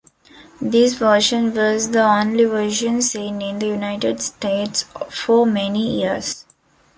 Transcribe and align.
This 0.59 0.95
version 0.95 1.53
was 1.53 1.91
the 1.91 2.01
only 2.01 2.45
version 2.45 3.03
seen 3.03 3.39
in 3.39 3.59
the 3.59 3.67
United 3.67 4.19
States 4.19 4.81
for 5.11 5.45
many 5.45 5.97
years. 6.01 6.43